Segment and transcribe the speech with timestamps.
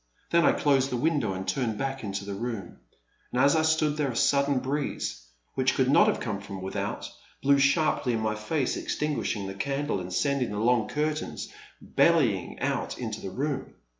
[0.31, 2.79] Then I closed the window and turned back into the room;
[3.31, 7.07] and as I stood there a sudden breeze, which could not have come from without,
[7.43, 11.49] blew sharply in my face, exting^shing the candle and sending the long curtains
[11.85, 13.75] bell3ang out into the room.